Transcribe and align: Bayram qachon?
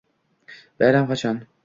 Bayram 0.79 1.07
qachon? 1.13 1.43